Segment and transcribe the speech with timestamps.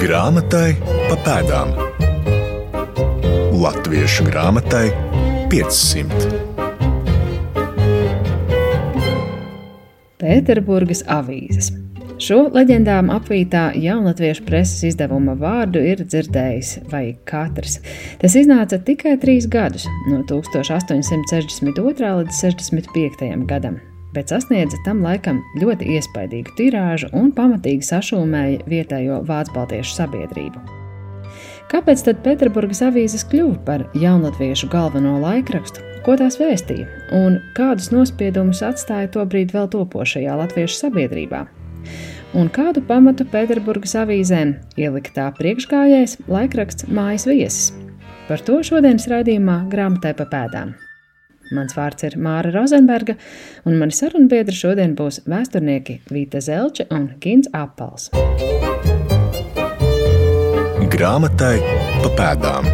[0.00, 1.74] Grāmatai pa pēdām.
[3.60, 4.86] Latviešu grāmatai
[5.52, 6.30] 500.
[10.22, 11.68] Pēterburgas avīzes.
[12.16, 17.76] Šo leģendām apvītā jaunatviešu preses izdevuma vārdu ir dzirdējis vai katrs.
[18.24, 22.16] Tas iznāca tikai trīs gadus, no 1862.
[22.24, 23.28] līdz 65.
[23.52, 23.82] gadam
[24.14, 30.62] bet sasniedza tam laikam ļoti iespaidīgu tirāžu un pamatīgi sašūmēja vietējo vācu baltiešu sabiedrību.
[31.70, 38.64] Kāpēc tad Pēterburgas avīzes kļuva par jaunatviešu galveno laikrakstu, ko tās vēstīja un kādus nospiedumus
[38.66, 41.44] atstāja tobrīd vēl topošajā latviešu sabiedrībā?
[42.34, 47.72] Un kādu pamatu Pēterburgas avīzēm ielika tā priekšgājējs laikraksts Mājas viesis?
[48.26, 50.74] Par to šodienas raidījumā grāmatai pa pēdām.
[51.50, 53.16] Mans vārds ir Māra Rozenberga,
[53.66, 58.10] un mani sarunbiedri šodien būs vēsturnieki Vīta Zelča un Gins Apels.
[60.90, 61.56] Grāmatai
[62.02, 62.70] pa pēdām.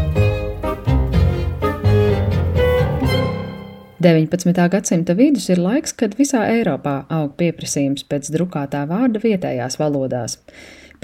[4.07, 4.69] 19.
[4.71, 10.37] gadsimta vidus ir laiks, kad visā Eiropā aug pieprasījums pēc drukātā vārda vietējās valodās.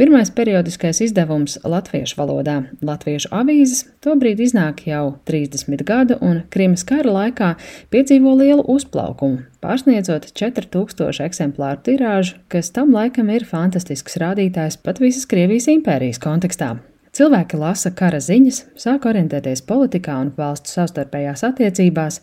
[0.03, 7.13] Pirmais periodiskais izdevums latviešu valodā, Latviešu avīzes, tobrīd iznāk jau 30 gadu, un Krimas kara
[7.15, 7.53] laikā
[7.95, 15.29] piedzīvo lielu uzplaukumu, pārsniedzot 4000 eksemplāru tirāžu, kas tam laikam ir fantastisks rādītājs pat visas
[15.31, 16.73] Krievijas impērijas kontekstā.
[17.15, 22.19] Cilvēki lasa kara ziņas, sāk orientēties politikā un valstu savstarpējās attiecībās,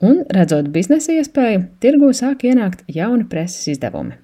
[0.00, 4.16] un, redzot biznesa iespēju, tirgū sāk ienākt jauni preses izdevumi.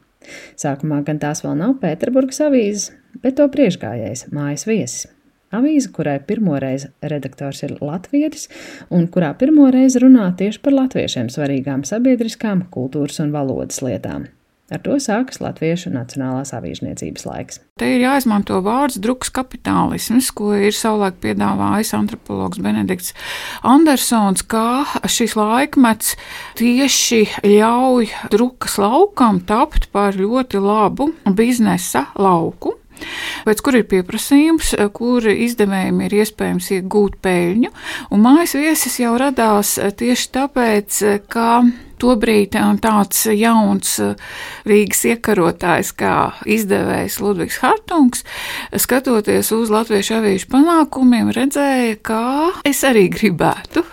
[0.60, 5.08] Sākumā gan tās vēl nav Pēterburgas avīzes, bet to priekšgājējs mājas viesis.
[5.54, 8.48] Avīze, kurai pirmoreiz redaktors ir latvietis
[8.90, 14.26] un kurā pirmoreiz runā tieši par latviešiem svarīgām sabiedriskām, kultūras un valodas lietām.
[14.72, 17.58] Ar to sākas Latviešu Nacionālās avīžniecības laiks.
[17.76, 23.12] Te ir jāizmanto vārds druks kapitālisms, ko ir savulaik piedāvājis antropologs Benedikts
[23.60, 26.14] Andersons, kā šis laikmets
[26.56, 32.78] tieši ļauj drukas laukam tapt par ļoti labu biznesa lauku.
[33.46, 37.72] Pēc kur ir pieprasījums, kur izdevējiem ir iespējams iegūt peļņu,
[38.14, 41.00] un mājas viesis jau radās tieši tāpēc,
[41.32, 41.48] ka
[42.02, 43.96] tobrīd tāds jauns
[44.68, 48.24] Rīgas iekarotājs kā izdevējs Ludvigs Hartungs,
[48.76, 52.22] skatoties uz latviešu avīžu panākumiem, redzēja, ka
[52.68, 53.86] es arī gribētu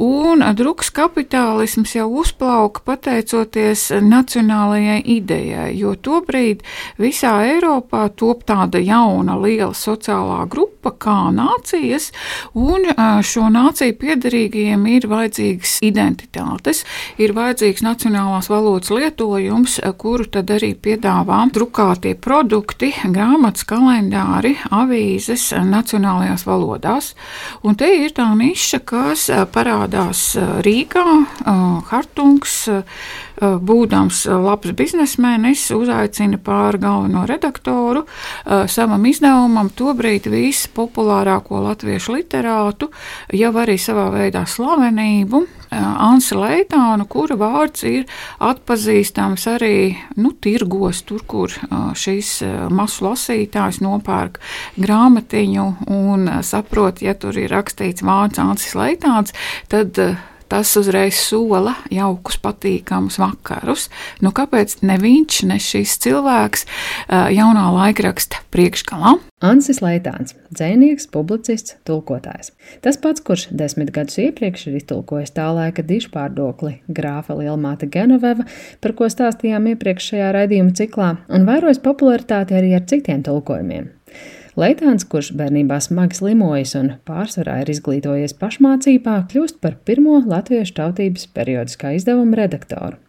[0.00, 6.64] Un druks kapitālisms jau uzplauka pateicoties nacionālajai idejai, jo tobrīd
[7.00, 12.10] visā Eiropā top tāda jauna liela sociālā grupa kā nācijas,
[12.54, 12.86] un
[13.24, 16.84] šo nāciju piedarīgajiem ir vajadzīgas identitātes,
[17.20, 26.46] ir vajadzīgs nacionālās valodas lietojums, kuru tad arī piedāvā drukātie produkti, grāmatas, kalendāri, avīzes nacionālajās
[26.48, 27.12] valodās.
[27.64, 30.34] Un te ir tā niša, kas parādās
[30.66, 31.04] Rīgā,
[31.90, 32.56] Hartungs,
[33.40, 38.04] būdams labs biznesmenis, uzaicina pār galveno redaktoru
[38.70, 42.90] savam izdevumam tobrīd vispopulārāko latviešu literātu,
[43.34, 45.44] jau arī savā veidā slavenību.
[45.74, 48.04] Ansi Leitānu, kura vārds ir
[48.38, 51.50] atpazīstams arī nu, tirgos, tur, kur
[51.98, 52.36] šīs
[52.70, 54.38] masu lasītājs nopērk
[54.78, 59.34] grāmatiņu un saprot, ja tur ir rakstīts vārds Ansis Leitāns,
[59.72, 59.98] tad
[60.52, 63.88] tas uzreiz sola jaukus, patīkamus vakarus.
[64.24, 66.66] Nu, kāpēc ne viņš, ne šis cilvēks
[67.08, 69.16] jaunā laikraksta priekšgalā?
[69.44, 72.52] Ansis Leitāns, dzēnieks, publicists, tulkotājs.
[72.84, 78.46] Tas pats, kurš desmit gadus iepriekš ir iztulkojis tā laika dišpārdokli grāfa Lielmāte Genoveva,
[78.80, 83.90] par ko stāstījām iepriekšējā raidījuma ciklā, un vairojas popularitāti arī ar citiem tulkojumiem.
[84.54, 91.26] Leitāns, kurš bērnībā smagi slimojis un pārsvarā ir izglītojies pašmācībā, kļūst par pirmo latviešu tautības
[91.34, 93.00] periodiskā izdevuma redaktoru.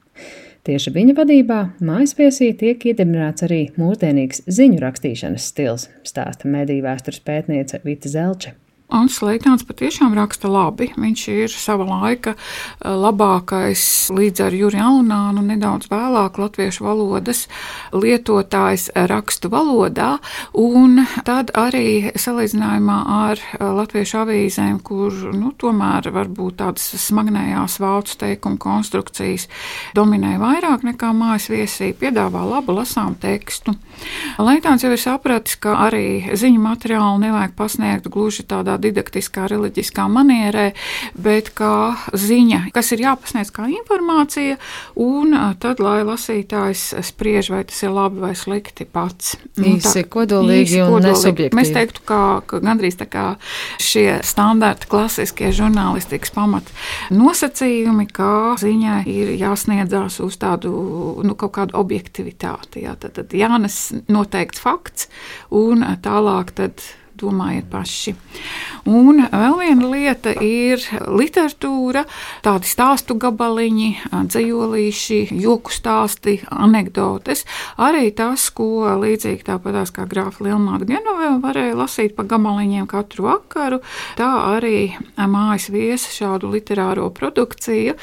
[0.65, 7.21] Tieši viņa vadībā mājas viesī tiek iedibināts arī mūsdienīgs ziņu rakstīšanas stils, stāsta mediju vēstures
[7.21, 8.57] pētniece Vita Zelče.
[8.93, 10.91] Ants Leitāns patiešām raksta labi.
[10.93, 13.81] Viņš ir sava laika eh, labākais
[14.13, 17.47] līdz ar Juriju Alunānu, nedaudz vēlāk latviešu valodas
[17.89, 20.19] lietotājs rakstu valodā,
[20.53, 28.19] un tad arī salīdzinājumā ar eh, latviešu avīzēm, kur nu, tomēr varbūt tādas smagnējās vācu
[28.21, 29.47] teikuma konstrukcijas
[29.97, 33.73] dominē vairāk nekā mājas viesī, piedāvā labu lasām tekstu.
[34.37, 40.05] Leitāns jau ir sapratis, ka arī ziņu materiālu nevajag pasniegt gluži tādā tādā didaktiskā, reliģiskā
[40.09, 40.73] manierē,
[41.15, 44.57] bet kā ziņa, kas ir jāpasniedz kā informācija,
[44.95, 49.35] un tad, lai lasītājs spriež, vai tas ir labi vai slikti pats.
[49.57, 51.11] Nu, īsi, kodolīgi īsi, un kodolīgi.
[51.11, 51.59] nesubjektīvi.
[51.59, 53.25] Mēs teiktu, ka, ka gandrīz tā kā
[53.81, 56.69] šie standarti, klasiskie žurnālistikas pamat
[57.11, 60.73] nosacījumi, kā ziņai ir jāsniedzās uz tādu
[61.23, 62.85] nu, kaut kādu objektivitāti.
[62.85, 65.09] Jā, tad, tad jānes noteikts fakts,
[65.53, 66.83] un tālāk tad
[67.19, 68.15] domājiet paši.
[68.85, 72.05] Un vēl viena lieta ir literatūra,
[72.45, 77.45] tādi stāstu gabaliņi, dzējolīši, joku stāsti, anekdotes.
[77.81, 83.81] Arī tas, ko līdzīgi tāpatās kā grāfa Lielmāta Genoveva varēja lasīt pa gabaliņiem katru vakaru,
[84.19, 87.97] tā arī mājas viesa šādu literāro produkciju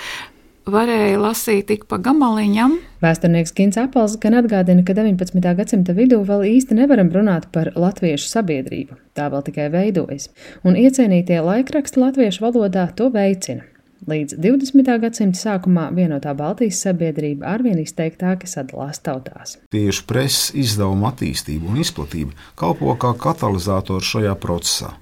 [0.67, 2.77] varēja lasīt tik pa gamaliņam.
[3.03, 5.43] Vēsturnieks Gins Apels gan atgādina, ka 19.
[5.59, 8.99] gadsimta vidū vēl īsti nevaram runāt par latviešu sabiedrību.
[9.17, 10.31] Tā vēl tikai veidojas,
[10.65, 13.67] un iecienītie laikraksti latviešu valodā to veicina.
[14.11, 14.89] Līdz 20.
[14.99, 19.61] gadsimta sākumā vienotā Baltijas sabiedrība arvien izteiktāk sadalās tautās.
[19.71, 24.97] Tieši preses izdevuma attīstība un izplatība kalpo kā katalizators šajā procesā.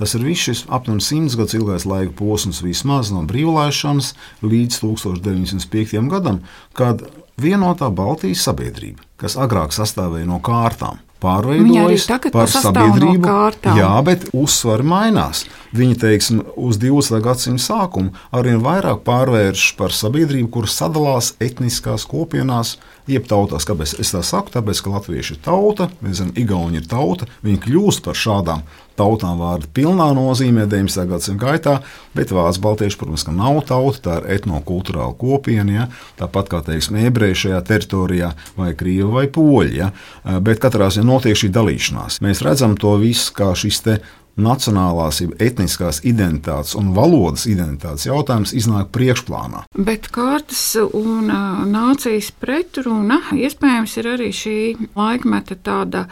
[0.00, 6.00] Tas ir viss šis aptuveni simts gadus ilgais laika posms, vismaz no brīvlaišanas līdz 1905.
[6.08, 6.40] gadam,
[6.72, 7.04] kad
[7.40, 13.28] vienotā Baltijas sabiedrība, kas agrāk sastāvēja no kārtām, pārveidojas par sabiedrību.
[13.28, 15.44] No jā, bet uzsvari mainās.
[15.76, 17.20] Viņi, teiksim, uz 20.
[17.24, 23.66] gadsimta sākumu arvien vairāk pārvēršas par sabiedrību, kuras sadalās etniskās kopienās, jeb tautās.
[23.68, 24.52] Kāpēc es tā saku?
[24.54, 28.64] Tāpēc, ka latvieši ir tauta, mēs zinām, igauni ir tauta, viņi kļūst par šādām
[29.00, 31.06] tautām vārdu pilnā nozīmē 19.
[31.08, 31.74] gadsimta gaitā,
[32.16, 35.86] bet vācu baltieši, protams, nav tauta, tā ir etnokultūrāla kopiena, ja?
[36.20, 39.76] tāpat kā, teiksim, ebreji šajā teritorijā, vai krievi vai poļi.
[39.80, 39.90] Ja?
[40.44, 42.20] Bet katrā ziņā notiek šī dalīšanās.
[42.24, 44.00] Mēs redzam to visu kā šis te
[44.42, 49.64] nacionālās, etniskās identitātes un valodas identitātes jautājums iznāk priekšplānā.
[49.76, 50.62] Bet kārtas
[50.96, 51.30] un
[51.70, 54.56] nācijas pretruna iespējams ir arī šī
[54.96, 56.06] laikmeta tāda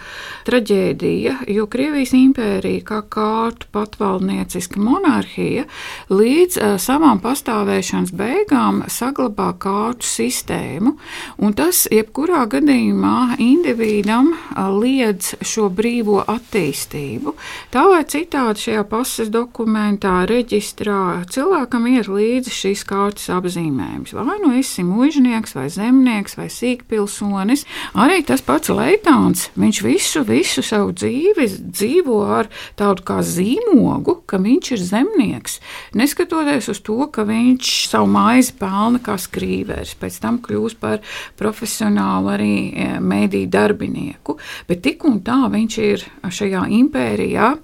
[0.49, 5.67] traģēdija, jo Krievijas impērija kā kārtu patvaldnieciska monarhija
[6.11, 10.95] līdz savām pastāvēšanas beigām saglabā kārtu sistēmu,
[11.39, 14.33] un tas jebkurā gadījumā individam
[14.79, 17.35] liedz šo brīvo attīstību.
[17.75, 24.15] Tā vai citādi šajā pases dokumentā, reģistrā cilvēkam ir līdzi šīs kārtas apzīmējums.
[24.17, 27.65] Vai nu esi mužnieks, vai zemnieks, vai sīkpilsonis.
[27.99, 34.41] Arī tas pats Leitāns, viņš visu, visu savu dzīvi dzīvo ar tādu kā zīmogu, ka
[34.43, 35.59] viņš ir zemnieks.
[35.99, 40.99] Neskatoties uz to, ka viņš savu maizi pelna kā skrīveris, pēc tam kļūst par
[41.39, 46.07] profesionālu arī e, mēdīju darbinieku, bet tik un tā viņš ir
[46.39, 47.55] šajā impērijā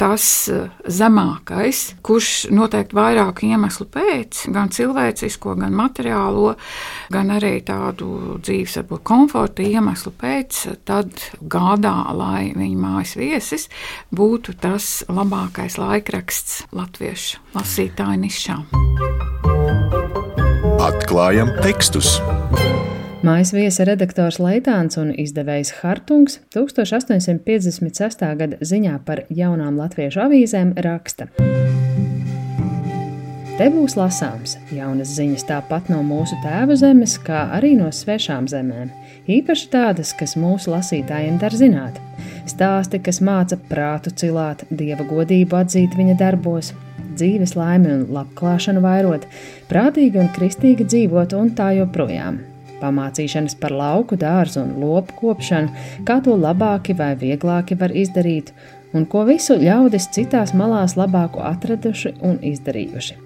[0.00, 6.54] tas eh, zemākais, kurš noteikti vairāku iemeslu pēc, gan cilvēcisko, gan materiālo,
[7.12, 13.68] gan arī tādu dzīves varbūt, komforta iemeslu pēc, tad gādā, lai viņa mājas viesis
[14.14, 18.66] būtu tas labākais laikraksts latviešu lasītāju nišām.
[20.86, 22.18] Atklājam tekstus!
[23.26, 28.22] Mājas viesa redaktors Leitāns un izdevējs Hartungs 1856.
[28.38, 31.26] gada ziņā par jaunām latviešu avīzēm raksta.
[33.56, 38.94] Te būs lasāms jaunas ziņas tāpat no mūsu tēva zemes, kā arī no svešām zemēm.
[39.26, 41.98] Īpaši tādas, kas mūsu lasītājiem dar zināt.
[42.46, 46.76] Stāsti, kas māca prātu cilāt, dieva godību atzīt viņa darbos,
[47.16, 49.26] dzīves laimi un labklāšanu vairot,
[49.72, 52.44] prātīgi un kristīgi dzīvot un tā joprojām
[52.80, 58.52] pamācīšanas par lauku, dārzu un lopu kopšanu, kā to labāki vai vieglāki var izdarīt,
[58.96, 63.18] un ko visu ļaudis citās malās labāku atraduši un izdarījuši.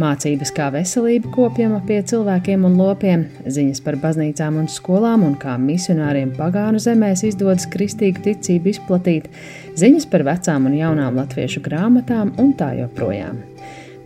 [0.00, 5.58] Mācības, kā veselība kopjama pie cilvēkiem un lopiem, ziņas par baznīcām un skolām un kā
[5.60, 9.30] misionāriem pagānu zemēs izdodas kristīgu ticību izplatīt,
[9.78, 13.51] ziņas par vecām un jaunām latviešu grāmatām un tā joprojām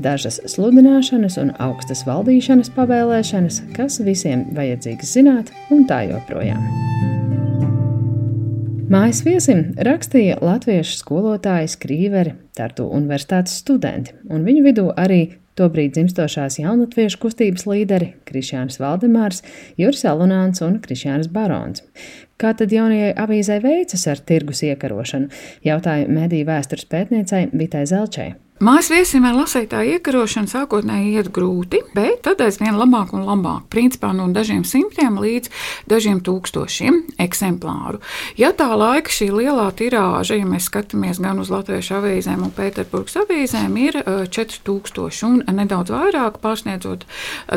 [0.03, 6.63] dažas sludināšanas un augstas valdīšanas pavēlēšanas, kas visiem vajadzīgs zināt, un tā joprojām.
[8.87, 15.21] Mājas viesim rakstīja latviešu skolotāji, skrīveri, Tartu universitātes studenti, un viņu vidū arī
[15.59, 19.43] tobrīd dzimstošās jaunatviešu kustības līderi Krišjāns Valdemārs,
[19.81, 21.83] Juris Alunāns un Krišjāns Barons.
[22.39, 25.31] Kā tad jaunajai avīzē veicas ar tirgus iekarošanu,
[25.67, 28.35] jautāja mediju vēstures pētniecei Vitai Zelčai.
[28.57, 33.67] Mājas viesiem ar lasītāju iekarošanu sākotnēji iet grūti, bet tad aizvien labāk un labāk.
[33.69, 35.51] Principā no dažiem simtiem līdz
[35.93, 38.01] dažiem tūkstošiem eksemplāru.
[38.41, 43.19] Ja tā laika šī lielā tirāža, ja mēs skatāmies gan uz latviešu avīzēm un Pēterburgas
[43.27, 47.05] avīzēm, ir 4000 un nedaudz vairāk, pārsniedzot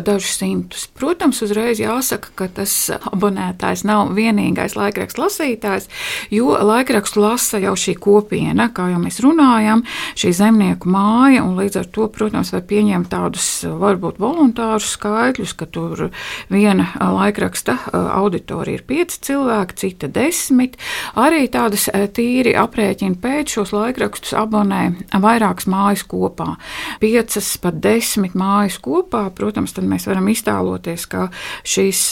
[0.03, 0.89] dažus simtus.
[0.99, 2.75] Protams, uzreiz jāsaka, ka tas
[3.13, 5.87] abonētājs nav vienīgais laikrakstu lasītājs,
[6.35, 9.87] jo laikrakstu lasa jau šī kopiena, kā jau mēs runājam,
[10.19, 15.67] šī zemnieku māja, un līdz ar to, protams, var pieņemt tādus varbūt voluntārus skaitļus, ka
[15.69, 16.09] tur
[16.51, 20.77] viena laikraksta auditorija ir pieci cilvēki, cita desmit.
[21.19, 24.81] Arī tādas tīri aprēķina pēc šos laikrakstus abonē
[25.13, 26.55] vairākas mājas kopā.
[27.01, 31.27] Piecas pat desmit mājas kopā, protams, tad mēs varam iztēloties, ka
[31.67, 32.03] šīs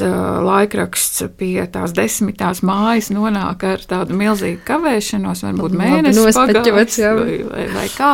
[0.48, 7.88] laikraksts pie tās desmitās mājas nonāk ar tādu milzīgu kavēšanos, varbūt mēnesi pagājis vai, vai
[7.96, 8.14] kā.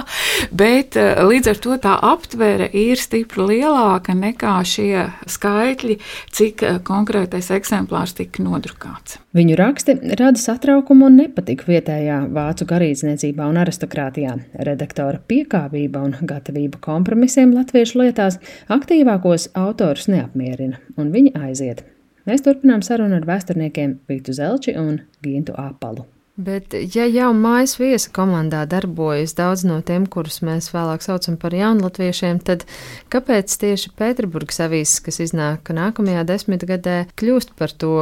[0.54, 5.96] Bet eh, līdz ar to tā aptvere ir stipri lielāka nekā šie skaitļi,
[6.30, 9.18] cik eh, konkrētais eksemplārs tika nodrukāts.
[9.34, 14.38] Viņu raksti rada satraukumu un nepatiku vietējā vācu garīdzniecībā un aristokrātijā.
[14.70, 18.38] Redaktora piekāpība un gatavība kompromisiem latviešu lietās
[18.70, 21.82] aktīvākos autorus neapmierina, un viņi aiziet.
[22.30, 26.06] Mēs turpinām sarunu ar vēsturniekiem Vītu Zelči un Gintu Apalu.
[26.34, 31.54] Bet, ja jau mājas viesa komandā darbojas daudz no tiem, kurus mēs vēlāk saucam par
[31.54, 32.66] jaunlatviešiem, tad
[33.14, 37.94] kāpēc tieši Pēterburgas avīzes, kas iznāk nākamajā desmitgadē, kļūst par to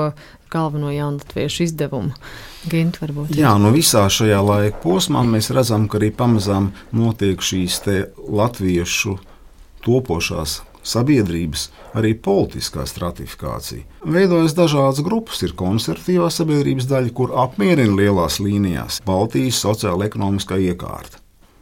[0.48, 2.16] galveno jaunatviešu izdevumu?
[2.72, 3.36] Gint, varbūt.
[3.36, 7.82] Jā, no visā šajā laika posmā mēs redzam, ka arī pamazām notiek šīs
[8.16, 9.20] latviešu
[9.84, 13.86] topošās sabiedrības, arī politiskā stratifikācija.
[14.06, 21.22] Veidojas dažādas grupas, ir konservatīvā sabiedrības daļa, kur apmierina lielās līnijās Baltijas sociāla-ekonomiskā iekārta.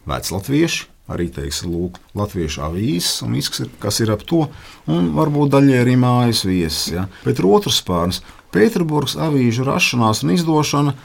[0.10, 4.46] Veclatvieši, arī teiksim, lūk, latviešu avīzes un viss, kas ir ap to,
[4.90, 6.92] un varbūt daļai arī mājas viesis.
[6.94, 7.08] Ja?
[7.26, 8.22] Bet otrs spārns-
[8.54, 10.96] Pēterburgas avīžu rašanās un izdošana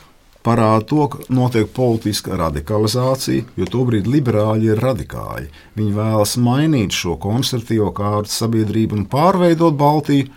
[0.44, 5.50] parāda to, ka notiek politiska radikalizācija, jo tobrīd liberāļi ir radikāļi.
[5.78, 10.28] Viņi vēlas mainīt šo konservatīvo kārtu sabiedrību un pārveidot Baltiju,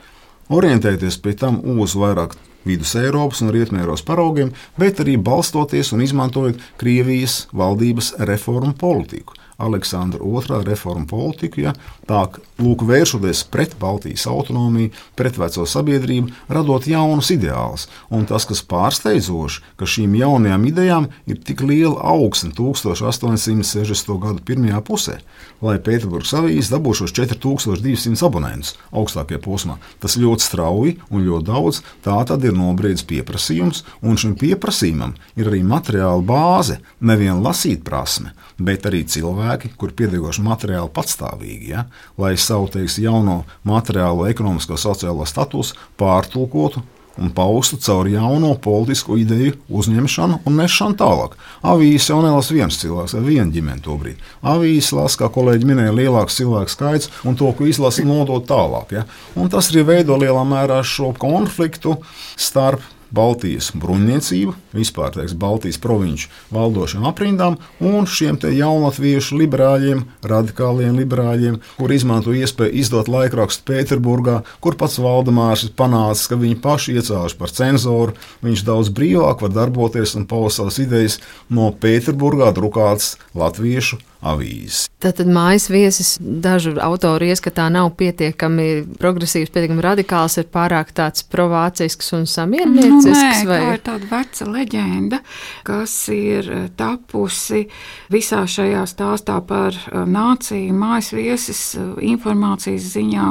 [0.54, 2.38] orientēties pie tam uz vairāk
[2.68, 9.36] vidus Eiropas un Rietumēros paraugiem, bet arī balstoties un izmantojot Krievijas valdības reformu politiku.
[9.58, 11.74] Aleksandra II reformu politiku, ja,
[12.08, 12.28] tā
[12.62, 17.88] lūk, vēršoties pret Baltijas autonomiju, pret veco sabiedrību, radot jaunus ideālus.
[18.14, 24.14] Un tas, kas pārsteidzoši, ka šīm jaunajām idejām ir tik liela augsne 1860.
[24.22, 25.18] gadu pirmajā pusē,
[25.62, 29.78] lai Pēterburgas avīzes dabūšos 4200 abonentus augstākajā posmā.
[30.04, 31.82] Tas ļoti strauji un ļoti daudz.
[32.06, 38.34] Tā tad ir nobriedzis pieprasījums, un šim pieprasījumam ir arī materiāla bāze, neviena lasīt prasme,
[38.58, 39.04] bet arī
[39.48, 41.86] cilvēki, kur piediegoši materiāli patstāvīgi, ja,
[42.18, 46.84] lai savu teiks, jauno materiālo, ekonomisko, sociālo statusu pārtulkotu
[47.18, 51.34] un paustu caur jauno politisko ideju uzņemšanu un nešanu tālāk.
[51.66, 54.22] Avīzes jau nelasa viens cilvēks vai viena ģimene to brīdi.
[54.44, 58.94] Avīzes lasa, kā kolēģi minēja, lielāks cilvēku skaits un to, ko izlasa, nodot tālāk.
[59.00, 59.08] Ja?
[59.34, 61.98] Un tas arī veido lielā mērā šo konfliktu
[62.38, 62.86] starp
[63.16, 71.94] Baltijas bruņniecība, vispār teiks, Baltijas provinču valdošiem aprindām un šiem jaunatviešu liberāļiem, radikāliem liberāļiem, kur
[71.94, 77.54] izmanto iespēju izdot laikrakstu Pēterburgā, kur pats Valdemārs ir panācis, ka viņi paši iecēluši par
[77.54, 84.88] cenzoru, viņš daudz brīvāk var darboties un paust savas idejas no Pēterburgā drukātas latviešu avīzes.
[84.97, 92.09] Tātad mājas viesis dažu autoru ieskatā nav pietiekami progresīvs, pietiekami radikāls, ir pārāk tāds provācisks
[92.17, 93.05] un samierniecisks.
[93.05, 93.59] Nu, nē, vai?
[93.62, 95.19] tā ir tāda veca leģenda,
[95.67, 97.67] kas ir eh, tapusi
[98.13, 100.74] visā šajā stāstā par eh, nāciju.
[100.77, 103.29] Mājas viesis eh, informācijas ziņā,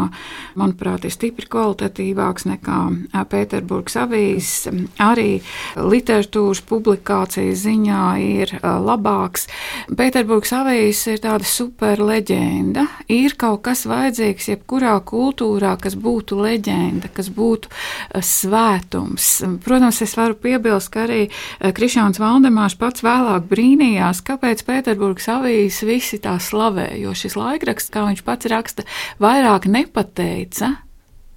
[0.60, 2.78] manuprāt, ir stipri kvalitatīvāks nekā
[3.26, 4.70] Pēterburgas avīzes.
[5.02, 5.40] Arī
[5.74, 9.50] literatūras publikācijas ziņā ir labāks.
[9.90, 12.82] Pēterburgas avīzes Polijas ir tāda super leģenda.
[13.08, 19.30] Ir kaut kas vajadzīgs jebkurā kultūrā, kas būtu leģenda, kas būtu uh, svētums.
[19.64, 25.80] Protams, es varu piebilst, ka arī uh, Krišāns Valdemārs pats vēlāk brīnījās, kāpēc Pēterburgas avīzes
[25.88, 28.84] visi tā slavē, jo šis laikraksts, kā viņš pats raksta,
[29.16, 30.74] vairāk nepateica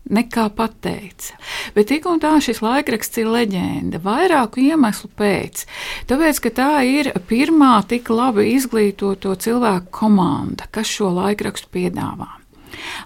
[0.10, 1.38] nekā pateica.
[1.76, 5.66] Bet tik un tā šis laikraksts ir leģenda vairāku iemeslu pēc.
[6.10, 12.39] Tāpēc, ka tā ir pirmā tik labi izglītoto cilvēku komanda, kas šo laikrakstu piedāvā.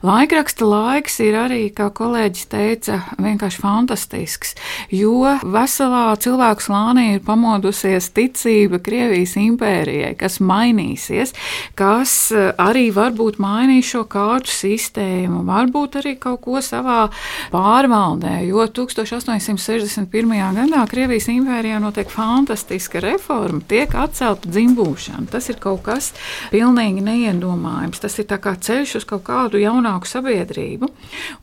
[0.04, 4.56] Laikraksta laiks ir arī, kā kolēģis teica, vienkārši fantastisks,
[4.92, 11.34] jo veselā cilvēku slānī ir pamodusies ticība Krievijas impērijai, kas mainīsies,
[11.80, 17.08] kas eh, arī varbūt mainīs šo kārtu sistēmu, varbūt arī kaut ko savā
[17.54, 20.36] pārvaldē, jo 1861.
[20.60, 25.30] gadā Krievijas impērijā notiek fantastiska reforma, tiek atcelta dzimbūšana.
[25.32, 26.12] Tas ir kaut kas
[26.52, 28.02] pilnīgi neiedomājams.
[28.04, 30.90] Tas ir kā ceļš uz kaut kādu jaunāku sabiedrību.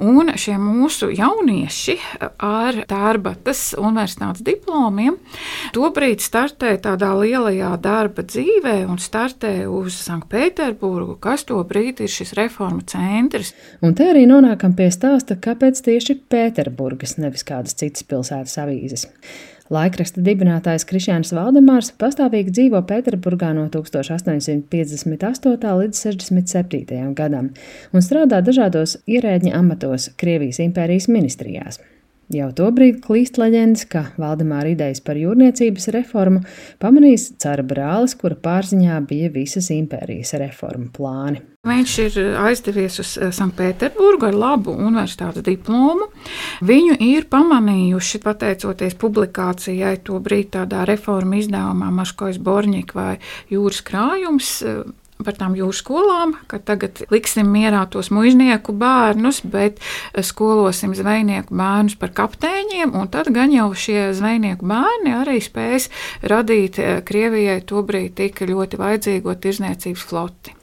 [0.03, 1.97] Un šie mūsu jaunieši
[2.37, 5.19] ar Tērbatas universitātes diplomiem
[5.77, 12.85] tobrīd startē tādā lielajā darba dzīvē un startē uz Sanktpēterburgu, kas tobrīd ir šis reformu
[12.91, 13.55] centrs.
[13.85, 19.09] Un te arī nonākam pie stāsta, kāpēc tieši Pēterburgas, nevis kādas citas pilsētas avīzes.
[19.71, 25.77] Laikraksta dibinātājs Krišjāns Valdemārs pastāvīgi dzīvo Pēterburgā no 1858.
[25.83, 26.99] līdz 67.
[27.15, 27.53] gadam
[27.95, 31.79] un strādā dažādos ierēģņa amatos Krievijas impērijas ministrijās.
[32.31, 36.45] Jau tobrīd klīst leģendas, ka Valdemāra idejas par jūrniecības reformu
[36.79, 41.43] pamanīs cara brālis, kura pārziņā bija visas impērijas reformu plāni.
[41.67, 46.07] Viņš ir aizdevies uz eh, Sanktpēterburgu ar labu universitātes diplomu.
[46.65, 53.13] Viņu ir pamanījuši, pateicoties publikācijai, to brīdi tādā reformu izdevumā Maškojas Borņika vai
[53.53, 54.81] Jūras krājums eh,
[55.27, 59.81] par tām jūras skolām, ka tagad liksim mierā tos muiznieku bērnus, bet
[60.27, 65.91] skolosim zvejnieku bērnus par kapteiņiem, un tad gan jau šie zvejnieku bērni arī spēs
[66.23, 70.60] radīt eh, Krievijai tobrīd tik ļoti vajadzīgo tirzniecības floti.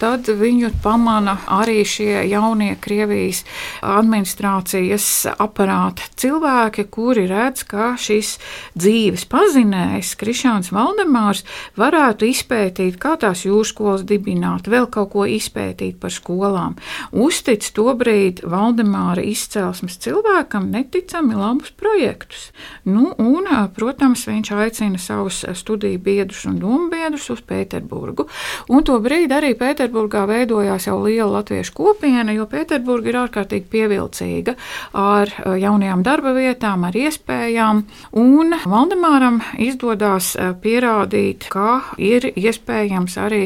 [0.00, 3.44] Tad viņu pamana arī šie jaunie Krievijas
[3.80, 5.06] administrācijas
[5.38, 8.36] aparāta cilvēki, kuri redz, ka šis
[8.76, 11.44] dzīves pazinējs, Krišāns Valdemārs,
[11.80, 16.76] varētu izpētīt, kā tās jūras skolas dibināt, vēl kaut ko izpētīt par skolām.
[17.12, 22.50] Uztic to brīdi Valdemāra izcelsmes cilvēkam neticami labus projektus.
[22.84, 28.26] Nu, un, protams, viņš aicina savus studiju biedrus un domu biedrus uz Pēterburgu.
[28.72, 34.56] Un to brīdi arī Pēterburgā veidojās jau liela latviešu kopiena, jo Pēterburga ir ārkārtīgi pievilcīga
[34.96, 37.82] ar eh, jaunajām darba vietām, ar iespējām.
[38.18, 43.42] Un Valdemāram izdodas eh, pierādīt, ka ir iespējams arī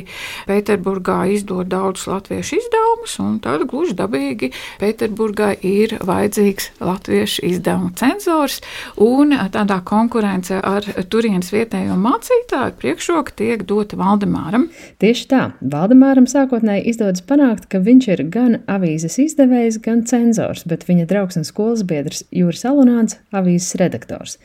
[0.48, 8.60] Pēterburgā izdot daudzus latviešu izdevumus, un tad gluži dabīgi Pēterburgā ir vajadzīgs latviešu izdevumu cenzors,
[8.96, 14.70] un tādā konkurence ar turienes vietējo mācītāju priekšroka tiek dota Valdemāram.
[15.02, 15.89] Tieši tā, Valdemāram
[16.30, 21.44] sākotnēji izdodas panākt, ka viņš ir gan avīzes izdevējs, gan cenzors, bet viņa draugs un
[21.44, 24.38] skolas biedrs Jūras Alunāns- avīzes redaktors.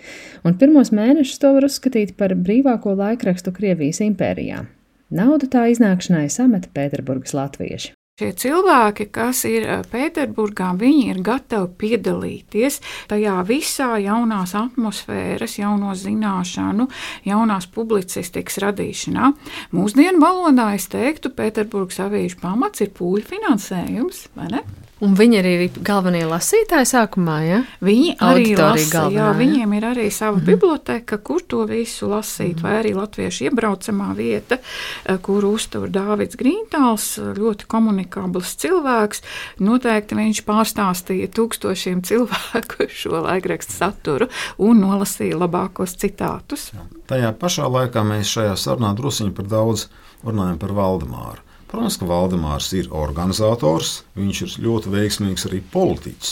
[0.43, 4.65] Un pirmos mēnešus to var uzskatīt par brīvāko laikrakstu Krievijas impērijā.
[5.11, 7.91] Naudu tā iznākšanai sameta Pēterburgas latvieši.
[8.15, 12.77] Šie cilvēki, kas ir eh, Pēterburgā, viņi ir gatavi piedalīties
[13.11, 16.85] tajā visā jaunās atmosfēras, jauno zināšanu,
[17.27, 19.33] jaunās publicistikas radīšanā.
[19.75, 24.63] Mūsdienu valodā es teiktu, Pēterburgas avīžu pamats ir pūļu finansējums, vai ne?
[25.03, 27.57] Un viņi arī ir galvenie lasītāji sākumā, ja?
[27.83, 30.45] Viņi arī lasa, galvenā, jā, viņiem ir arī sava mm -hmm.
[30.45, 32.63] biblioteka, kur to visu lasīt, mm -hmm.
[32.63, 34.57] vai arī latviešu iebraucamā vieta,
[35.05, 39.21] eh, kur uztur Dāvids Grīntāls, ļoti komunikabls cilvēks.
[39.59, 44.27] Noteikti viņš pārstāstīja tūkstošiem cilvēku šo laikrakstu saturu
[44.57, 46.71] un nolasīja labākos citātus.
[46.73, 46.79] Jā.
[47.07, 49.87] Tajā pašā laikā mēs šajā sarunā druskuļi par daudz
[50.23, 51.44] runājam par Valdemāru.
[51.75, 56.29] Protams, ka Valdemārs ir organizators, viņš ir ļoti veiksmīgs arī politiķis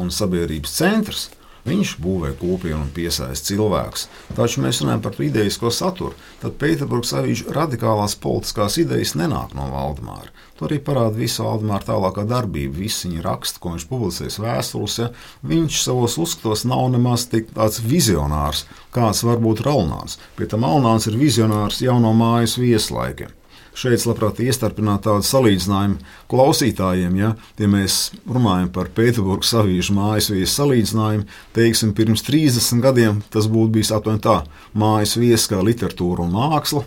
[0.00, 1.26] un sabiedrības centrs.
[1.68, 4.06] Viņš būvē kopienu un piesaista cilvēkus.
[4.32, 6.16] Taču mēs runājam par idejisko saturu.
[6.40, 10.32] Tad Pēterburgas avīžu radikālās politiskās idejas nenāk no Valdemāra.
[10.56, 15.00] To arī parāda visa Valdemāra tālākā darbība, visi viņa raksta, ko viņš publicēs vēstules.
[15.02, 15.10] Ja?
[15.52, 18.64] Viņš savos uzskatos nav nemaz tik tāds vizionārs,
[18.96, 20.16] kāds var būt Ralnāns.
[20.38, 23.36] Pie tam Alnāns ir vizionārs jauno mājas vieslaikiem
[23.78, 25.98] šeit labprāt iestarpināt tādu salīdzinājumu
[26.30, 27.18] klausītājiem.
[27.20, 33.50] Ja, ja mēs runājam par Pēterburgas avīžu mājas viesu salīdzinājumu, teiksim, pirms 30 gadiem tas
[33.50, 34.40] būtu bijis aptuveni tā-
[34.82, 36.84] mājas viesa kā literatūra un māksla,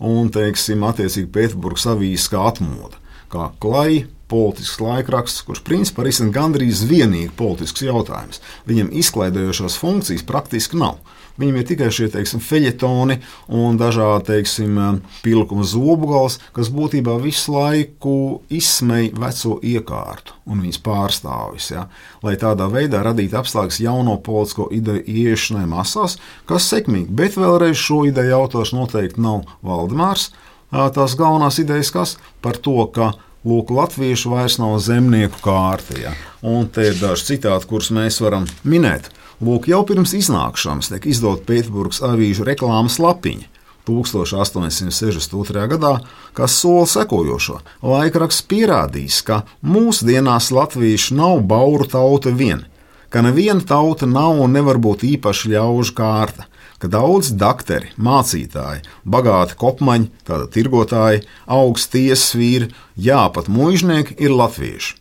[0.00, 3.00] un, teiksim, attiecīgi Pēterburgas avīzes kā atmoda,
[3.32, 8.42] kā klaja politisks laikraksts, kurš principā risina gandrīz vienīgi politisks jautājums.
[8.66, 10.98] Viņam izklaidējošās funkcijas praktiski nav.
[11.34, 13.16] Viņam ir tikai šie teiksim, feļetoni
[13.58, 14.76] un dažādi teiksim,
[15.24, 18.14] pilkuma zobgals, kas būtībā visu laiku
[18.54, 21.72] izsmej veco iekārtu un viņas pārstāvis.
[21.74, 21.88] Ja?
[22.22, 28.04] Lai tādā veidā radītu apstākļus jauno politisko ideju ieiešanai masās, kas sekmīgi, bet vēlreiz šo
[28.06, 30.30] ideju autors noteikti nav Valdemārs.
[30.70, 33.12] Tās galvenās idejas kas par to, ka
[33.44, 35.98] Lūk, latviešu vairs nav zemnieku kārta.
[36.00, 36.14] Ja?
[36.40, 39.10] Un te ir daži citāti, kurus mēs varam minēt.
[39.44, 43.50] Lūk, jau pirms iznākšanas tiek izdota Pēterburgas avīžu reklāmas lapiņa.
[43.84, 45.66] 1862.
[45.74, 45.92] gadā,
[46.32, 47.58] kas sola sekojošo.
[47.84, 52.64] Laikraksts pierādījis, ka mūsdienās latvieši nav bauru tauta vien,
[53.12, 56.48] ka neviena tauta nav un nevar būt īpaši ļaužu kārta,
[56.84, 62.68] ka daudz dakteri, mācītāji, bagāti kopmaņi, tāda tirgotāji, augsts tiesas vīri,
[63.00, 65.00] jā, pat mužnieki ir latvieši.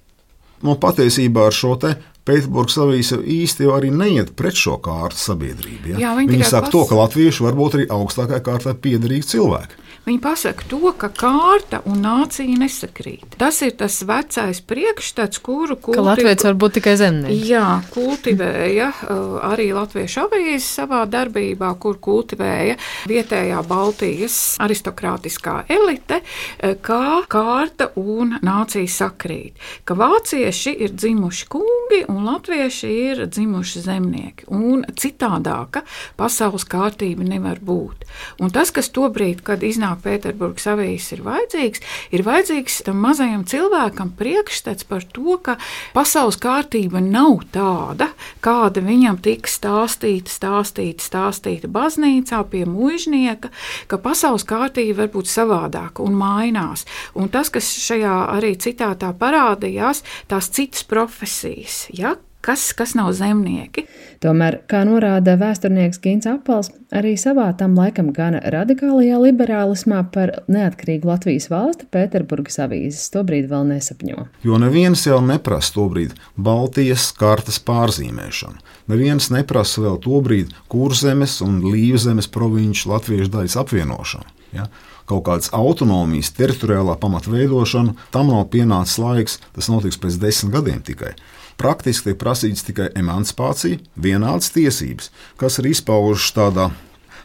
[0.63, 5.91] Nu, patiesībā ar šo te Pēterburgas avīze īsti arī neiet pret šo kārtu sabiedrību.
[5.91, 5.97] Ja?
[5.99, 6.71] Jā, viņi viņi saka pas...
[6.71, 9.81] to, ka latvieši var būt arī augstākajai kārtai piederīgi cilvēki.
[10.03, 13.37] Viņi pasaka to, ka kārta un nācija nesakrīt.
[13.39, 17.45] Tas ir tas vecais priekšstats, kuru Ka Latvijas var būt tikai zemnieks.
[17.47, 22.75] Jā, kultivēja uh, arī Latviešu avīzes savā darbībā, kur kultivēja
[23.07, 29.55] vietējā Baltijas aristokrātiskā elite, uh, kā kārta un nācija sakrīt.
[29.87, 34.49] Ka vācieši ir dzimuši kungi un latvieši ir dzimuši zemnieki.
[34.51, 35.85] Un citādāka
[36.19, 38.03] pasaules kārtība nevar būt.
[38.43, 41.83] Un tas, kas tobrīd, kad iznāk Pēterburgas avīzes, ir vajadzīgs,
[42.15, 45.57] ir vajadzīgs tam mazajam cilvēkam priekšstats par to, ka
[45.95, 48.09] pasaules kārtība nav tāda,
[48.43, 53.53] kāda viņam tika stāstīta, stāstīta, stāstīta baznīcā pie mužnieka,
[53.87, 56.87] ka pasaules kārtība var būt savādāka un mainās.
[57.17, 61.87] Un tas, kas šajā arī citātā parādījās, tās citas profesijas.
[61.93, 62.17] Ja?
[62.43, 63.85] Kas, kas nav zemnieki?
[64.19, 71.07] Tomēr, kā norāda vēsturnieks Gins Apels, arī savā tam laikam gana radikālajā liberālismā par neatkarīgu
[71.07, 74.25] Latvijas valsti Pēterburgas avīzes tobrīd vēl nesapņo.
[74.43, 78.59] Jo neviens jau neprasa tobrīd Baltijas kartes pārzīmēšanu.
[78.91, 84.35] Neviens neprasa vēl tobrīd kurzemes un līvzemes provinču latviešu daļas apvienošanu.
[84.57, 84.67] Ja?
[85.07, 90.83] Kaut kādas autonomijas, teritoriālā pamata veidošana, tam nav pienācis laiks, tas notiks pēc desmit gadiem
[90.83, 91.13] tikai.
[91.61, 96.71] Praktiski tiek prasīts tikai emancipācija, vienādas tiesības, kas ir izpaužas tādā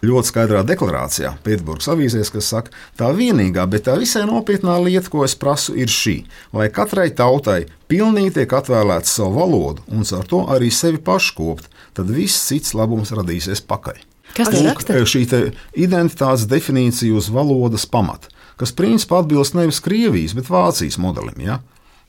[0.04, 5.24] ļoti skaidrā deklarācijā, Pēterburgas avīzēs, kas saka, tā vienīgā, bet tā visai nopietnā lieta, ko
[5.26, 6.20] es prasu, ir šī,
[6.54, 11.70] lai katrai tautai pilnīgi tiek atvēlēta savu valodu un ar to arī sevi pašu kopt,
[11.98, 14.04] tad viss cits labums radīsies pakaļ.
[14.36, 14.98] Kas tas raksta?
[15.08, 15.40] šī te
[15.74, 21.40] identitātes definīcija uz valodas pamata, kas principā atbilst nevis Krievijas, bet Vācijas modelim.
[21.42, 21.58] Ja?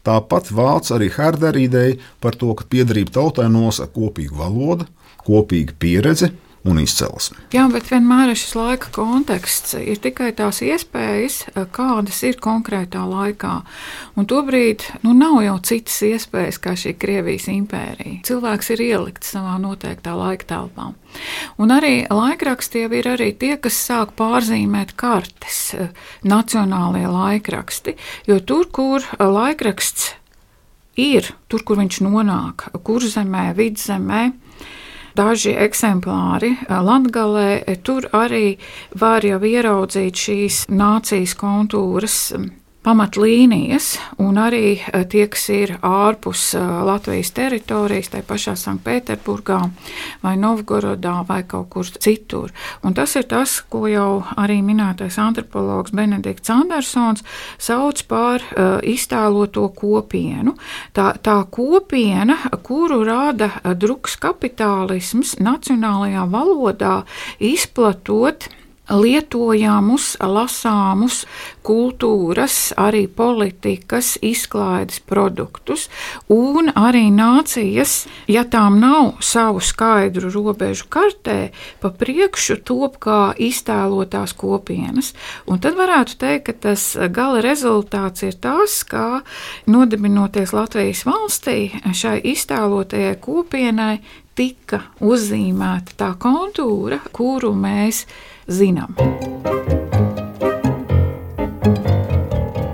[0.07, 4.87] Tāpat vāc arī Herdera ideja par to, ka piedarība tautai nosaka kopīga valoda,
[5.25, 6.31] kopīga pieredze
[6.67, 7.37] un izcelsme.
[7.55, 11.41] Jā, bet vienmēr šis laika konteksts ir tikai tās iespējas,
[11.75, 13.53] kādas ir konkrētā laikā.
[14.19, 18.19] Un tobrīd nu, nav jau citas iespējas kā šī Krievijas impērija.
[18.27, 20.91] Cilvēks ir ielikts savā noteiktā laika telpā.
[21.61, 25.61] Un arī laikraksti jau ir arī tie, kas sāk pārzīmēt kartes,
[26.27, 27.95] nacionālie laikraksti.
[28.29, 30.13] Jo tur, kur laikraksts
[30.99, 34.23] ir, tur, kur viņš nonāk, kurzemē, vidzemē,
[35.19, 37.75] daži eksemplāri Latvijā.
[37.83, 38.55] Tur arī
[38.99, 42.17] var jau ieraudzīt šīs nācijas kontūras.
[42.79, 44.77] Pamatlīnijas, un arī
[45.11, 46.53] tie, kas ir ārpus
[46.87, 49.57] Latvijas teritorijas, tai pašā Sanktpēterburgā,
[50.23, 52.53] vai Novgorodā, vai kaut kur citur.
[52.87, 57.25] Un tas ir tas, ko jau arī minētais antropologs Benedikts Andersons
[57.59, 60.55] sauc par uh, iztēloto kopienu.
[60.95, 66.95] Tā, tā kopiena, kuru rada druks kapitālisms nacionālajā valodā,
[67.43, 68.47] izplatot
[68.89, 71.23] lietojamus, lasāmus
[71.65, 75.87] kultūras, arī politikas, izklaides produktus,
[76.33, 84.33] un arī nācijas, ja tām nav savu skaidru robežu kartē, pa priekšu top kā iztēlotās
[84.37, 85.13] kopienas.
[85.49, 89.21] Un tad varētu teikt, ka tas gala rezultāts ir tas, ka
[89.69, 93.99] nodibinoties Latvijas valstī, šai iztēlotajai kopienai
[94.39, 98.05] tika uzzīmēta tā kontūra, kuru mēs
[98.49, 98.97] zinām.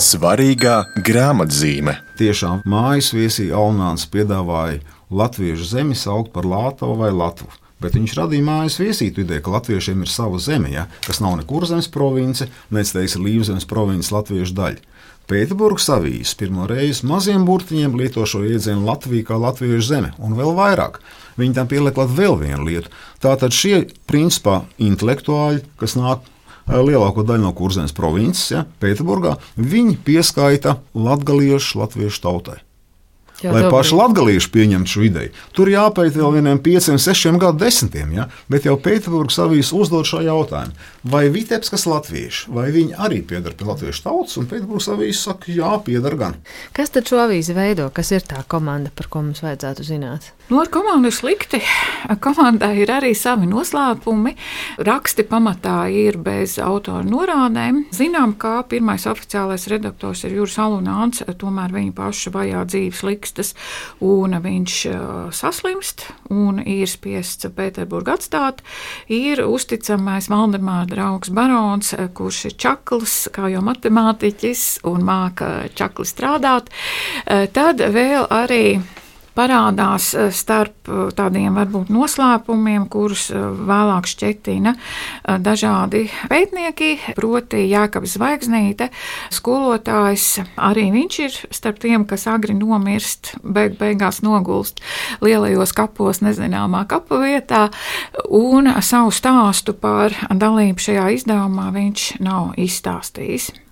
[0.01, 1.97] Svarīgā grāmatzīme.
[2.19, 4.79] Tiešām mājas viesī Alnāns piedāvāja
[5.11, 7.49] latviešu zemi saukt par Lātavu vai Latvu.
[7.83, 11.43] Bet viņš radīja mājas viesītu ideju, ka latviešiem ir sava zeme, ja, kas nav ne
[11.47, 14.94] kurzemes province, nec teiks Līvzemes provinces latviešu daļa.
[15.25, 20.53] Pēterburgas avīzes pirmo reizi maziem burtiņiem lieto šo jēdzienu Latviju kā latviešu zeme, un vēl
[20.57, 20.99] vairāk.
[21.39, 22.91] Viņi tam pieliek vēl vienu lietu.
[23.23, 29.97] Tātad šie principā intelektuāļi, kas nāk eh, lielāko daļu no kurzemes provinces, ja, Pēterburgā, viņi
[30.05, 32.61] pieskaita latgaliešu latviešu tautai.
[33.43, 35.31] Jā, lai paši latgalieši pieņemtu šo ideju.
[35.55, 38.27] Tur jāpēta vēl vieniem pieciem, sešiem gadu desmitiem, ja?
[38.51, 40.75] bet jau Pēterburgas avīs uzdod šo jautājumu.
[41.11, 45.73] Vai Vitebskas latvieši, vai viņi arī pieder pie latviešu tautas, un Pēterburgas avīs saka, jā,
[45.83, 46.39] pieder gan.
[46.75, 47.89] Kas tad šo avīzi veido?
[47.93, 50.31] Kas ir tā komanda, par ko mums vajadzētu zināt?
[50.47, 51.57] Nu, ar komandu ir slikti.
[52.21, 54.35] Komandai ir arī savi noslēpumi.
[54.85, 57.87] Raksti pamatā ir bez autora norādēm.
[57.95, 63.53] Zinām, ka pirmais oficiālais redaktors ir Juris Alunāns, tomēr viņa paša vajā dzīves likstas,
[64.05, 64.97] un viņš uh,
[65.33, 68.61] saslimst un ir spiests Pēterburgu atstāt.
[69.09, 76.05] Ir uzticamais Valdemāra draugs barons, uh, kurš ir čakls, kā jau matemātiķis, un māca čakli
[76.05, 76.69] strādāt.
[77.25, 78.79] Uh, tad vēl arī
[79.35, 84.75] parādās eh, starp eh, tādiem varbūt noslēpumiem, kurus eh, vēlāk šķetina
[85.41, 88.89] dažādi pētnieki, proti Jākabs Zvaigznīte,
[89.33, 90.27] skolotājs.
[90.61, 94.81] Arī viņš ir starp tiem, kas agri nomirst, beig beigās nogulst
[95.25, 97.67] lielajos kapos nezināmā kapu vietā,
[98.29, 103.64] un savu stāstu par dalību šajā izdevumā viņš nav izstāstījis.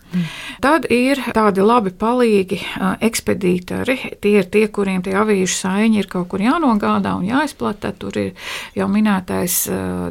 [0.64, 2.60] Tad ir tādi labi palīgi
[3.04, 3.98] ekspedītori.
[4.24, 7.94] Tie ir tie, kuriem tie avīžu saiņi ir kaut kur jānogādā un jāizplata.
[7.98, 9.58] Tur ir jau minētais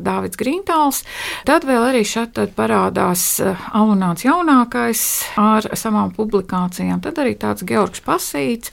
[0.05, 1.03] Dāvids Grīntāls.
[1.49, 3.41] Tad vēl arī šeit parādās
[3.73, 5.03] Alunāts jaunākais
[5.41, 7.03] ar savām publikācijām.
[7.05, 8.73] Tad arī tāds Georgs Pasīts.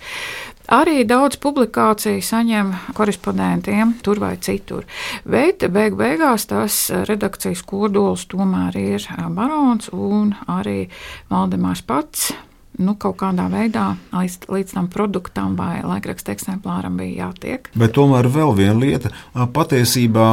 [0.69, 4.85] Arī daudz publikāciju saņem korespondentiem tur vai citur.
[5.25, 6.75] Bet beig beigās tas
[7.09, 10.83] redakcijas kodols tomēr ir barons un arī
[11.31, 12.29] Valdemārs pats
[12.79, 17.67] nu, kaut kādā veidā līdz, līdz tam produktam vai laikraksta eksemplāram bija jātiek.
[17.73, 19.11] Bet tomēr vēl viena lieta.
[19.33, 20.29] Patiesībā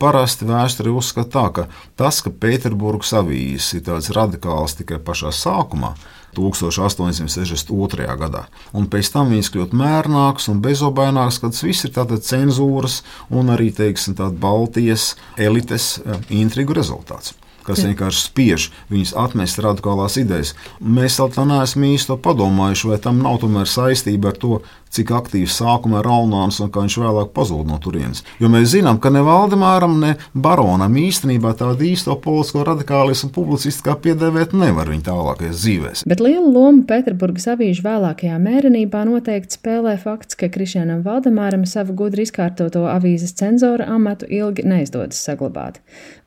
[0.00, 1.66] parasti vēsture uzskata tā, ka
[2.00, 5.92] tas, ka Pēterburgas avīzes ir tāds radikāls tikai pašā sākumā,
[6.36, 8.06] 1862.
[8.20, 8.46] gadā.
[8.76, 13.52] Un pēc tam viņas kļūt mērnākas un bezobainākas, kad tas viss ir tāda cenzūras un
[13.54, 17.34] arī teiksim, Baltijas elites intrigu rezultāts
[17.66, 20.54] kas vienkārši spiež viņus atmest radikālās idejas.
[20.80, 25.54] Mēs vēl tā neesam īsti padomājuši, vai tam nav tomēr saistība ar to, cik aktīvs
[25.60, 28.24] sākumā ir Alnāns un kā viņš vēlāk pazūd no turienes.
[28.42, 33.96] Jo mēs zinām, ka ne Valdemāram, ne Baronam īstenībā tādu īsto politisko radikālismu publicistu kā
[34.02, 36.04] piedēvēt nevar viņa tālākajās dzīvēs.
[36.10, 42.26] Bet lielu lomu Pēterburgas avīžu vēlākajā mērenībā noteikti spēlē fakts, ka Krišņānam Valdemāram savu gudri
[42.26, 45.78] izkārtoto avīzes cenzora amatu ilgi neizdodas saglabāt.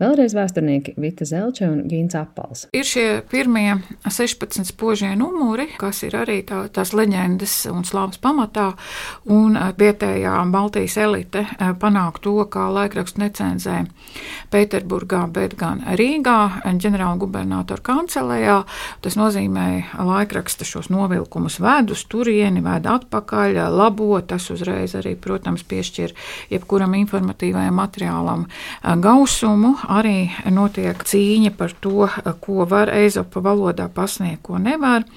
[0.02, 2.68] Vēlreiz vēsturnieki Vita Zelča un Gīns Apals.
[2.76, 3.76] Ir šie pirmie
[4.08, 8.74] 16 spožie numuri, kas ir arī tā, tās leģendas un slāpes pamatā pamatā,
[9.26, 13.86] un eh, vietējā Baltijas elite eh, panāk to, kā laikrakstu necenzē
[14.54, 18.58] Pēterburgā, bet gan Rīgā, ģenerāla gubernatora kancelējā.
[19.02, 25.64] Tas nozīmē, laikraksta šos novilkumus ved uz turieni, ved atpakaļ, labo, tas uzreiz arī, protams,
[25.66, 26.14] piešķir
[26.54, 29.76] jebkuram informatīvajam materiālam eh, gausumu.
[29.90, 32.08] Arī notiek cīņa par to,
[32.44, 35.08] ko var Eizopa valodā pasniegt, ko nevar.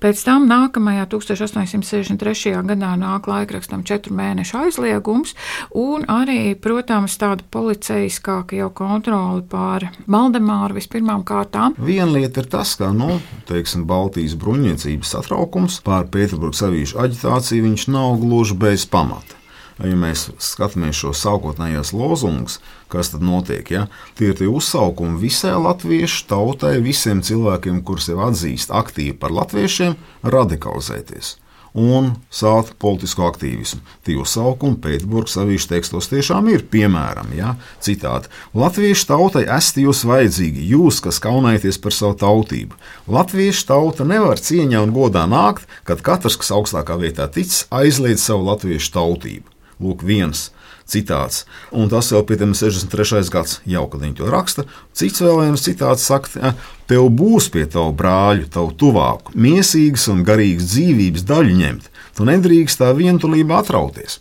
[0.00, 2.54] Pēc tam nākamajā 1863.
[2.68, 5.34] gadā gadā nāk laikrakstam četru mēnešu aizliegums,
[5.74, 11.74] un arī, protams, tāda policijaskāka jau kontrole pār Valdemāru vispirmām kārtām.
[11.78, 17.88] Viena lieta ir tas, ka, nu, teiksim, Baltijas bruņniecības satraukums pār Pēterburgas avīžu aģitāciju viņš
[17.90, 19.36] nav gluži bez pamata
[19.78, 22.56] ja mēs skatāmies šo sākotnējos lozungus,
[22.90, 23.84] kas tad notiek, ja?
[24.18, 29.94] tie ir tie uzsaukumi visai latviešu tautai, visiem cilvēkiem, kurus sev atzīst aktīvi par latviešiem,
[30.26, 31.36] radikalizēties
[31.78, 33.80] un sākt politisku aktīvismu.
[34.06, 36.64] Tie uzsaukumi Pēterburgas avīžu tekstos tiešām ir.
[36.72, 42.78] Piemēram, ja, citādi: Latviešu tautai esat jūs vajadzīgi, jūs, kas kaunēties par savu tautību.
[43.08, 48.50] Latviešu tauta nevar cieņā un godā nākt, kad katrs, kas augstākā vietā tic, aizliedz savu
[48.50, 49.58] latviešu tautību.
[49.78, 50.48] Lūk, viens
[50.88, 51.44] citāts.
[51.72, 53.28] Un tas jau pie 63.
[53.32, 54.64] gads, jau kad viņi to raksta.
[54.96, 56.54] Cits vēl viens citāts saka,
[56.88, 61.92] tev būs pie tavu brāļu, tavu tuvāku, miesīgas un garīgas dzīvības daļu ņemt.
[62.16, 64.18] Tu nedrīkst tā vientulībā atrauties.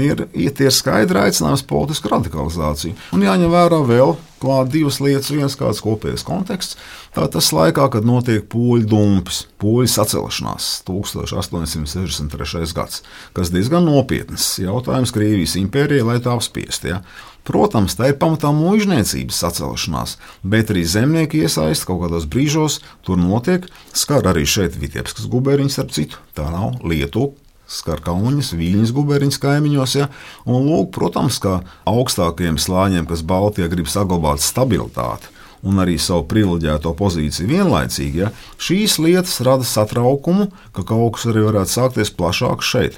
[0.00, 2.96] Ir, ir skaidri aicinājums politisku radikalizāciju.
[3.14, 6.76] Un jāņem vērā vēl klāt divas lietas, viens kāds kopējs konteksts.
[7.14, 12.70] Tā tas laikā, kad notiek poļu dumpis, poļu sacelšanās 1863.
[12.76, 13.02] gads,
[13.36, 16.94] kas diezgan nopietns jautājums Krievijas impērijai, lai tā apspiesti.
[16.94, 17.02] Ja?
[17.46, 23.66] Protams, tā ir pamatā mūžniecības sacelšanās, bet arī zemnieki iesaist kaut kādos brīžos, tur notiek,
[23.96, 27.34] skar arī šeit Vitebskas gubernijas, starp citu, tā nav Lietuva
[27.70, 29.96] skar Kaunas, Viļņas guberņas kaimiņos.
[30.00, 30.08] Ja?
[30.46, 35.30] Un, lūk, protams, ka augstākajiem slāņiem, kas Baltijā grib saglabāt stabilitāti
[35.66, 38.30] un arī savu privileģēto pozīciju vienlaicīgi, ja,
[38.60, 42.96] šīs lietas rada satraukumu, ka kaut kas arī varētu sākties plašāk šeit.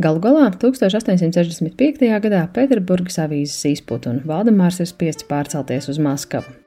[0.00, 2.08] Galu galā 1865.
[2.24, 6.59] gadā Pēterburgas avīzes izput un Valdemārs ir spiests pārcelties uz Maskavu.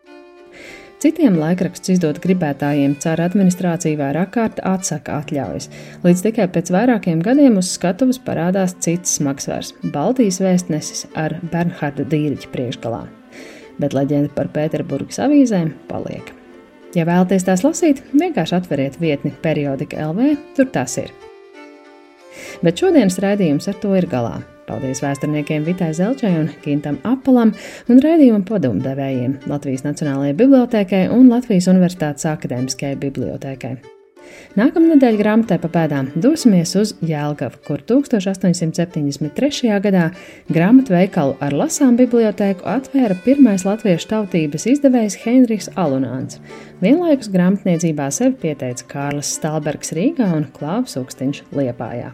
[1.03, 5.65] Citiem laikraksts izdot gribētājiem cara administrācija vairāk kārt atsaka atļaujas,
[6.05, 12.53] līdz tikai pēc vairākiem gadiem uz skatuves parādās cits smagsvars- Baltijas vēstnesis ar Bernharda Dīriķa
[12.53, 13.01] priekšgalā.
[13.83, 16.31] Bet leģenda par Pēterburgas avīzēm paliek.
[16.95, 21.11] Ja vēlaties tās lasīt, vienkārši atveriet vietni periodika LV, tur tas ir.
[22.63, 24.52] Bet šodienas raidījums ar to ir galā.
[24.67, 27.51] Paldies vēsturniekiem Vitai Zelčai un Gintam Apalam
[27.91, 33.75] un raidījuma padomdevējiem Latvijas Nacionālajai Bibliotēkai un Latvijas Universitātes Akadēmiskajai Bibliotēkai.
[34.57, 39.71] Nākamnedēļ grāmatā pa pēdām dosimies uz Jēlgavu, kur 1873.
[39.83, 40.05] gadā
[40.53, 46.39] grāmatu veikalu ar lasām bibliotēku atvēra pirmais latviešu tautības izdevējs Heinrichs Alunāns.
[46.83, 52.13] Vienlaikus grāmatniecībā sevi pieteica Kārlis Stalbergs Rīgā un Klāvs Ukstiņš Liepājā.